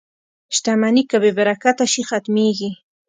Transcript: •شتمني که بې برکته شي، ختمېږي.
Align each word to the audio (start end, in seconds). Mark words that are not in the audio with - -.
•شتمني 0.55 1.03
که 1.09 1.17
بې 1.23 1.31
برکته 1.37 1.85
شي، 1.91 2.01
ختمېږي. 2.09 2.71